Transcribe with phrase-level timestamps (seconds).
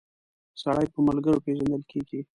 [0.61, 2.19] سړی په ملګرو پيژندل کیږی